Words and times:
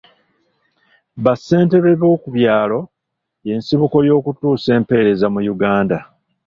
Ba 1.23 1.33
ssentebe 1.37 1.91
b'okubyalo 2.01 2.79
y'ensibuko 3.47 3.97
y'okutuusa 4.07 4.69
empeereza 4.79 5.27
mu 5.33 5.39
Uganda. 5.55 5.97